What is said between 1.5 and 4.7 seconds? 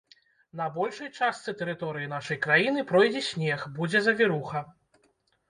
тэрыторыі нашай краіны пройдзе снег, будзе завіруха.